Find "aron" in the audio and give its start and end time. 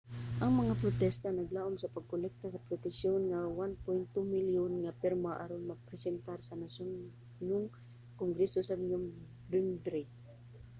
5.43-5.69